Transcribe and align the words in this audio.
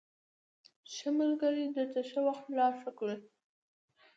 ښه 0.93 1.09
ملگري 1.17 1.65
درته 1.75 2.01
ښه 2.09 2.19
وخت 2.27 2.45
لا 2.57 2.67
ښه 2.79 2.89
کوي 2.97 3.17